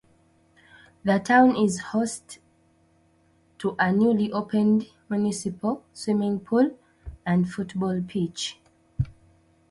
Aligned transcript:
The 1.03 1.19
town 1.19 1.55
is 1.55 1.79
host 1.79 2.39
to 3.59 3.75
a 3.77 3.91
newly 3.91 4.31
opened 4.33 4.89
municipal 5.09 5.83
swimming 5.93 6.39
pool 6.39 6.75
and 7.23 7.47
football 7.47 8.01
pitch. 8.01 8.57